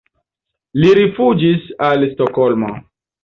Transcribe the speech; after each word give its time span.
Li 0.83 0.93
rifuĝis 0.99 1.67
al 1.89 2.07
Stokholmo. 2.15 2.73